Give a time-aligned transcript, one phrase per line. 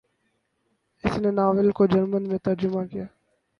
[1.03, 3.05] اس نے ناول کو جرمن میں ترجمہ کیا۔